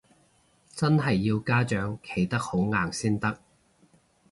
[0.75, 3.37] 真係要家長企得好硬先得